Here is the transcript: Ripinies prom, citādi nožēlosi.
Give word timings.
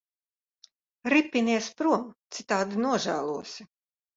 Ripinies 1.13 1.67
prom, 1.83 2.09
citādi 2.39 2.83
nožēlosi. 2.87 3.71